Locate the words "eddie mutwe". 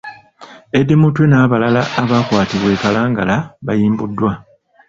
0.79-1.23